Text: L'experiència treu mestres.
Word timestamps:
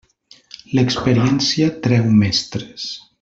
L'experiència 0.79 1.69
treu 1.89 2.11
mestres. 2.25 2.93